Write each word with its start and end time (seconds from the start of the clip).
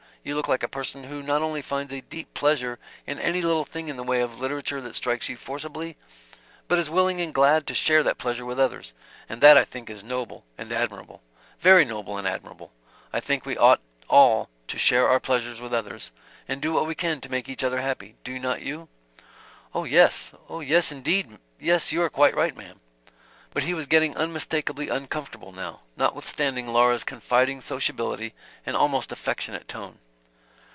You 0.23 0.35
look 0.35 0.47
like 0.47 0.61
a 0.61 0.67
person 0.67 1.05
who 1.05 1.23
not 1.23 1.41
only 1.41 1.63
finds 1.63 1.91
a 1.91 2.01
deep 2.01 2.35
pleasure 2.35 2.77
in 3.07 3.17
any 3.17 3.41
little 3.41 3.63
thing 3.65 3.87
in 3.87 3.97
the 3.97 4.03
way 4.03 4.21
of 4.21 4.39
literature 4.39 4.79
that 4.79 4.93
strikes 4.95 5.29
you 5.29 5.35
forcibly, 5.35 5.97
but 6.67 6.77
is 6.77 6.91
willing 6.91 7.19
and 7.19 7.33
glad 7.33 7.65
to 7.65 7.73
share 7.73 8.03
that 8.03 8.19
pleasure 8.19 8.45
with 8.45 8.59
others 8.59 8.93
and 9.27 9.41
that, 9.41 9.57
I 9.57 9.65
think, 9.65 9.89
is 9.89 10.03
noble 10.03 10.45
and 10.59 10.71
admirable 10.71 11.23
very 11.59 11.83
noble 11.85 12.19
and 12.19 12.27
admirable. 12.27 12.71
I 13.11 13.19
think 13.19 13.47
we 13.47 13.57
ought 13.57 13.79
all 14.11 14.49
to 14.67 14.77
share 14.77 15.09
our 15.09 15.19
pleasures 15.19 15.59
with 15.59 15.73
others, 15.73 16.11
and 16.47 16.61
do 16.61 16.71
what 16.71 16.85
we 16.85 16.93
can 16.93 17.19
to 17.21 17.31
make 17.31 17.49
each 17.49 17.63
other 17.63 17.81
happy, 17.81 18.13
do 18.23 18.37
not 18.37 18.61
you?" 18.61 18.89
"Oh, 19.73 19.85
yes. 19.85 20.29
Oh, 20.47 20.59
yes, 20.59 20.91
indeed. 20.91 21.35
Yes, 21.59 21.91
you 21.91 21.99
are 22.03 22.11
quite 22.11 22.35
right, 22.35 22.55
ma'm." 22.55 22.79
But 23.55 23.63
he 23.63 23.73
was 23.73 23.87
getting 23.87 24.15
unmistakably 24.15 24.87
uncomfortable, 24.87 25.51
now, 25.51 25.79
notwithstanding 25.97 26.67
Laura's 26.67 27.03
confiding 27.03 27.59
sociability 27.61 28.35
and 28.67 28.77
almost 28.77 29.11
affectionate 29.11 29.67
tone. 29.67 29.97